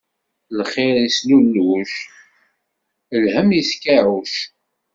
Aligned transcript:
Lxiṛ 0.59 0.95
islulluc, 1.07 1.91
lhemm 3.23 3.49
iskeɛɛuc. 3.61 4.33